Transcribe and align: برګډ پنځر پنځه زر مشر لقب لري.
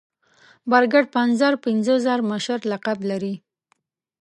برګډ 0.71 1.05
پنځر 1.15 1.53
پنځه 1.65 1.93
زر 2.05 2.19
مشر 2.31 2.59
لقب 2.71 2.97
لري. 3.09 3.35